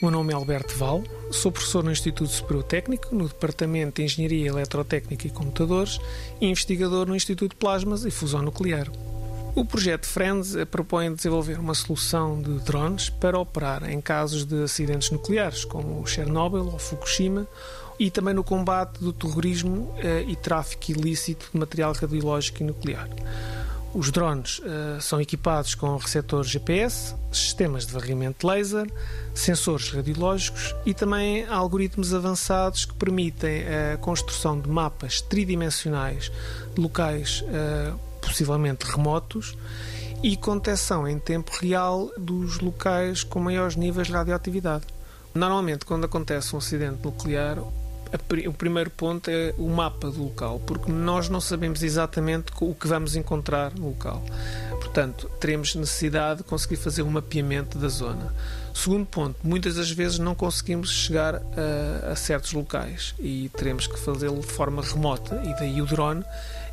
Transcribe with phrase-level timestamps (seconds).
[0.00, 4.04] O meu nome é Alberto Val, sou professor no Instituto Superior Técnico, no Departamento de
[4.04, 6.00] Engenharia Eletrotécnica e Computadores
[6.40, 8.90] e investigador no Instituto de Plasmas e Fusão Nuclear.
[9.54, 15.10] O projeto FRIENDS propõe desenvolver uma solução de drones para operar em casos de acidentes
[15.10, 17.46] nucleares, como Chernobyl ou Fukushima,
[17.98, 23.10] e também no combate do terrorismo eh, e tráfico ilícito de material radiológico e nuclear.
[23.92, 28.88] Os drones uh, são equipados com receptores GPS, sistemas de varrimento laser,
[29.34, 36.30] sensores radiológicos e também algoritmos avançados que permitem a construção de mapas tridimensionais
[36.72, 39.56] de locais uh, possivelmente remotos
[40.22, 44.84] e contenção em tempo real dos locais com maiores níveis de radioatividade.
[45.34, 47.58] Normalmente, quando acontece um acidente nuclear,
[48.46, 52.88] o primeiro ponto é o mapa do local, porque nós não sabemos exatamente o que
[52.88, 54.22] vamos encontrar no local.
[54.70, 58.34] Portanto, teremos necessidade de conseguir fazer um mapeamento da zona.
[58.74, 63.98] Segundo ponto, muitas das vezes não conseguimos chegar a, a certos locais e teremos que
[63.98, 66.24] fazê-lo de forma remota, e daí o drone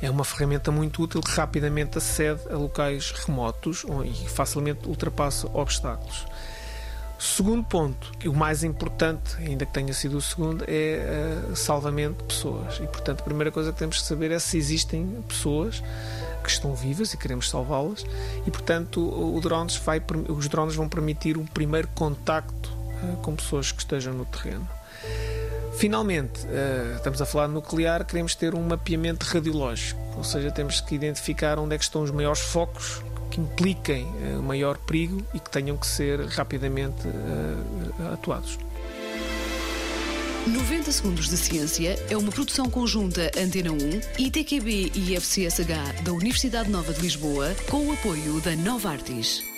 [0.00, 6.26] é uma ferramenta muito útil que rapidamente acede a locais remotos e facilmente ultrapassa obstáculos.
[7.18, 12.34] Segundo ponto, o mais importante, ainda que tenha sido o segundo, é uh, salvamento de
[12.34, 12.76] pessoas.
[12.76, 15.82] E, portanto, a primeira coisa que temos que saber é se existem pessoas
[16.44, 18.04] que estão vivas e queremos salvá-las.
[18.46, 23.34] E, portanto, o, o drones vai, os drones vão permitir um primeiro contacto uh, com
[23.34, 24.68] pessoas que estejam no terreno.
[25.76, 30.80] Finalmente, uh, estamos a falar de nuclear, queremos ter um mapeamento radiológico, ou seja, temos
[30.82, 35.40] que identificar onde é que estão os maiores focos que impliquem uh, maior perigo e
[35.40, 38.58] que tenham que ser rapidamente uh, atuados.
[40.46, 43.76] 90 Segundos de Ciência é uma produção conjunta Antena 1,
[44.26, 49.55] ITQB e FCSH da Universidade Nova de Lisboa, com o apoio da Nova Artis.